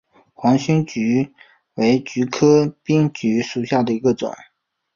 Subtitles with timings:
[0.33, 1.31] 黄胸鹬
[1.75, 4.33] 为鹬科滨鹬属下的一个种。